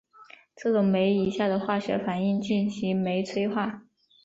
[0.55, 3.83] 这种酶以下的化学反应进行酶催化。